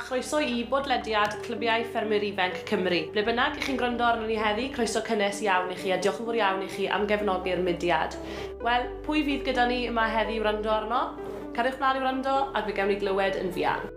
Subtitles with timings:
[0.00, 3.00] chroeso i bodlediad Clybiau Ffermwyr Ifenc Cymru.
[3.12, 6.22] Ble bynnag i chi'n gwrando arno ni heddi, croeso cynnes iawn i chi a diolch
[6.22, 8.16] yn fawr iawn i chi am gefnogi'r mudiad.
[8.64, 11.02] Wel, pwy fydd gyda ni yma heddi i wrando arno?
[11.56, 13.90] Cariwch mlaen i wrando ac fe gawn ni glywed yn fuan.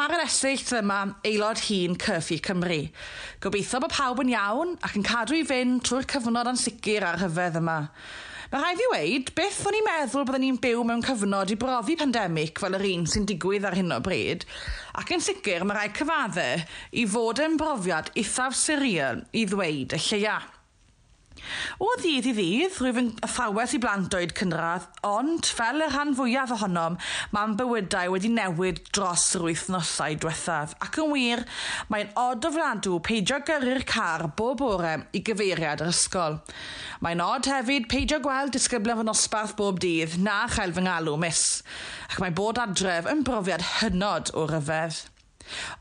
[0.00, 2.78] Mae'r esyllt yma aelod hun Cyrffi Cymru.
[3.44, 7.58] Gobeithio bod pawb yn iawn ac yn cadw i fynd trwy'r cyfnod ansicr ar hyfedd
[7.60, 7.74] yma.
[8.48, 11.98] Mae rhaid i weid, beth o'n i'n meddwl byddwn ni'n byw mewn cyfnod i brofi
[12.00, 14.46] pandemig fel yr un sy'n digwydd ar hyn o bryd,
[15.02, 16.64] ac yn sicr mae rhaid cyfaddau
[16.96, 20.38] i fod yn brofiad eithaf siriol i ddweud y lleia.
[21.80, 26.12] O ddydd i ddydd, rwyf yn athrawes i blant oed cynradd, ond fel y rhan
[26.18, 26.98] fwyaf ohonom,
[27.34, 30.74] mae'n bywydau wedi newid dros yr wythnosau diwethaf.
[30.84, 31.44] Ac yn wir,
[31.92, 36.40] mae'n od ofnadw peidio gyrru'r car bob bore i gyfeiriad yr ysgol.
[37.00, 41.46] Mae'n od hefyd peidio gweld disgyblion fy nosbarth bob dydd na chael fy ngalw mis.
[42.10, 45.06] Ac mae bod adref yn brofiad hynod o ryfedd.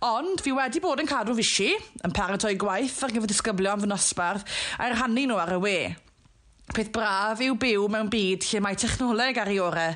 [0.05, 1.71] Ond fi wedi bod yn cadw fishi,
[2.05, 4.45] yn paratoi gwaith ar gyfer disgyblion fy nosbarth
[4.79, 5.79] a'i rhannu nhw ar y we.
[6.69, 9.95] Peth braf yw byw mewn byd lle mae technoleg ar ei orau,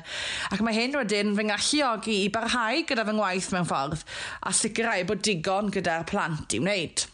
[0.50, 4.02] ac mae hyn wedyn fy ngalluogi i barhau gyda fy ngwaith mewn ffordd
[4.42, 7.06] a sicrhau bod digon gyda'r plant i wneud.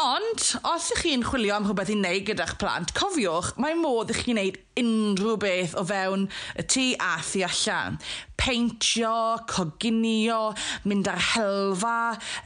[0.00, 4.16] Ond, os ych chi'n chwilio am rhywbeth i wneud gyda'ch plant, cofiwch, mae modd i
[4.16, 6.22] chi wneud unrhyw beth o fewn
[6.56, 7.98] y tŷ a thu allan
[8.40, 9.12] peintio,
[9.50, 10.54] coginio,
[10.88, 11.96] mynd ar helfa,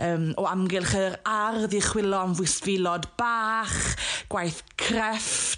[0.03, 3.77] um, o amgylch yr ardd i chwilo am fwysfilod bach,
[4.33, 5.54] gwaith crefft,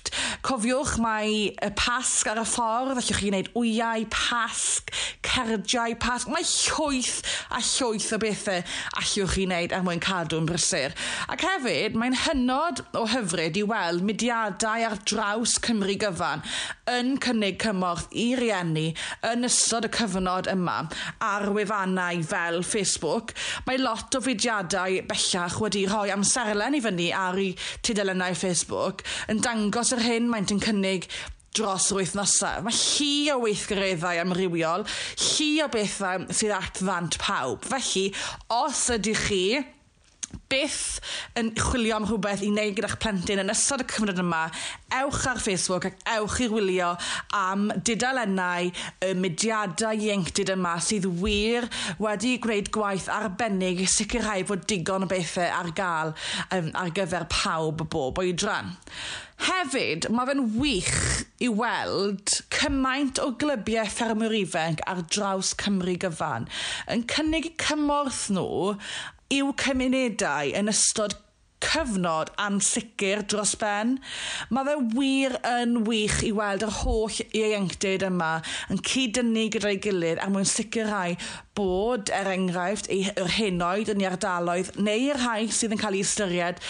[0.47, 4.93] Cofiwch mae y pasg ar y ffordd, allwch chi wneud wyau, pasg,
[5.27, 6.31] cerdiau, pasg.
[6.31, 7.17] Mae llwyth
[7.51, 8.63] a llwyth o bethau
[9.01, 10.95] allwch chi wneud er mwyn cadw'n brysur.
[11.35, 16.45] Ac hefyd, mae'n hynod o hyfryd i weld mudiadau ar draws Cymru gyfan
[16.95, 18.93] yn cynnig cymorth i rieni
[19.27, 20.77] yn ystod y cyfnod yma
[21.27, 23.35] ar wefannau fel Facebook.
[23.67, 27.51] Mae lot o fudiadau bellach wedi rhoi amserlen i fyny ar eu
[27.83, 29.03] tudelennau Facebook
[29.33, 31.07] yn dangos yr hyn mae gymaint yn cynnig
[31.57, 32.65] dros yr wythnosau.
[32.67, 34.85] Mae hi o weithgareddau amrywiol,
[35.17, 37.65] llu o bethau sydd at ddant pawb.
[37.65, 38.11] Felly,
[38.53, 39.41] os ydych chi
[40.51, 41.01] byth
[41.39, 44.45] yn chwilio am rhywbeth i wneud gyda'ch plentyn yn ystod y cyfnod yma
[45.01, 46.93] ewch ar Facebook ac ewch i wylio
[47.39, 48.71] am dudalennau
[49.07, 51.69] y mudiadau ieuenctid yma sydd wir
[52.03, 56.17] wedi gwneud gwaith arbennig i sicrhau fod digon o bethau ar gael
[56.55, 58.75] um, ar gyfer pawb bob oedran.
[59.47, 60.93] Hefyd, mae fe'n wych
[61.45, 66.49] i weld cymaint o glybiau ffermwyr ifanc ar draws Cymru gyfan
[66.95, 68.73] yn cynnig cymorth nhw
[69.35, 71.17] i'w cymunedau yn ystod
[71.65, 73.97] cyfnod ansicr dros ben.
[74.53, 78.31] Mae fe wir yn wych i weld yr holl ieuenctid yma
[78.73, 81.17] yn cyd-dynnu gyda'i gilydd a mwyn sicrhau
[81.57, 86.05] bod er enghraifft yr henoed yn ei ardaloedd neu yr rhai sydd yn cael ei
[86.05, 86.61] ystyried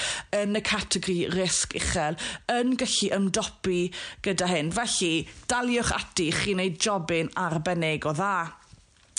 [0.41, 2.21] yn y categori risg uchel
[2.55, 3.81] yn gallu ymdopi
[4.27, 4.71] gyda hyn.
[4.77, 8.37] Felly, daliwch ati, chi wneud jobyn arbennig o dda.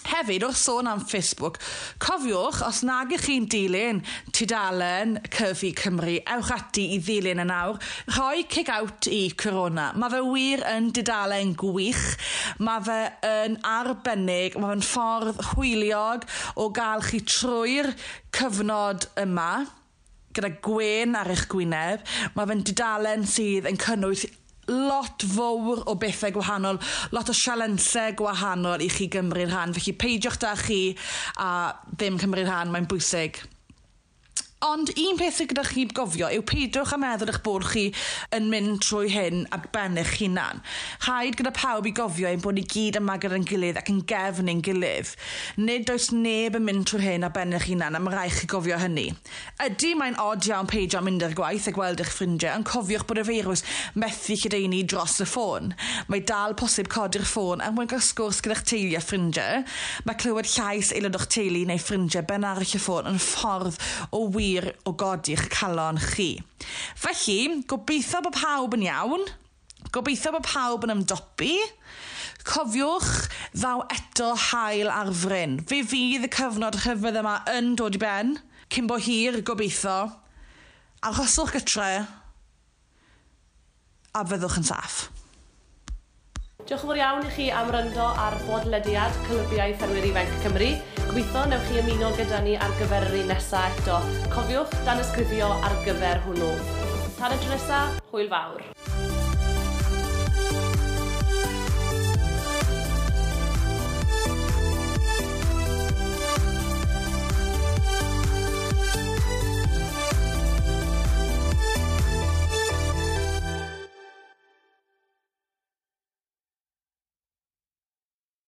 [0.07, 1.57] Hefyd, wrth sôn am Facebook,
[1.99, 3.97] cofiwch, os nag ych chi'n dilyn
[4.31, 7.75] tudalen Cyfi Cymru, ewch ati i ddilyn yn awr,
[8.15, 9.89] rhoi kick-out i corona.
[9.99, 12.05] Mae fe wir yn dudalen gwych,
[12.63, 16.23] mae fe yn arbennig, mae fe'n ffordd hwyliog
[16.55, 17.91] o gael chi trwy'r
[18.37, 19.51] cyfnod yma
[20.37, 22.03] gyda gwen ar eich gwyneb.
[22.37, 24.27] Mae fe'n dudalen sydd yn cynnwys
[24.67, 26.79] lot fawr o bethau gwahanol,
[27.15, 29.75] lot o sialensau gwahanol i chi gymryd rhan.
[29.77, 30.81] Felly peidiwch da chi
[31.43, 31.51] a
[31.93, 33.41] ddim cymryd rhan, mae'n bwysig.
[34.65, 37.83] Ond un peth sydd gyda chi gofio yw peidiwch a meddwl eich bod chi
[38.33, 40.63] yn mynd trwy hyn a bennych hunan.
[41.03, 44.49] Rhaid gyda pawb i gofio ein bod ni gyd yma gyda'n gilydd ac yn gefn
[44.49, 45.11] ein gilydd.
[45.61, 48.79] Nid oes neb yn mynd trwy hyn a bennych hunan a mae rhaid chi gofio
[48.81, 49.11] hynny.
[49.61, 53.21] Ydy mae'n od iawn peidio mynd ar gwaith a gweld eich ffrindiau, ond cofiwch bod
[53.21, 53.61] y feirws
[53.93, 55.75] methu lledaenu dros y ffôn.
[56.09, 59.61] Mae dal posib codi'r ffôn a mwyn gael sgwrs gyda'ch teulu a ffrindiau.
[60.09, 63.77] Mae clywed llais aelod o'ch teulu neu ffrindiau ben arall y ffôn yn ffordd
[64.09, 66.29] o wir wir o godi'ch calon chi.
[66.95, 69.25] Felly, gobeithio bod pawb yn iawn,
[69.95, 71.55] gobeithio bod pawb yn ymdopi,
[72.47, 75.59] cofiwch ddaw eto hael ar fryn.
[75.67, 78.37] Fe fydd y cyfnod rhyfedd yma yn dod i ben,
[78.71, 79.99] cyn bo hir gobeithio,
[81.07, 81.91] arhoswch gytre,
[84.17, 85.07] a fyddwch yn saff.
[86.67, 90.71] Diolch yn fawr iawn i chi am ryndo ar bodlediad Clybiau Ffermwyr Ifanc Cymru.
[91.07, 94.01] Gobeithio newch chi ymuno gyda ni ar gyfer yr un nesaf eto.
[94.33, 96.51] Cofiwch dan ysgrifio ar gyfer hwnnw.
[97.15, 99.06] Tan y tro nesaf, hwyl fawr.